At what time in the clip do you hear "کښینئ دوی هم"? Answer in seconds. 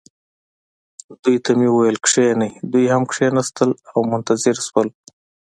2.05-3.03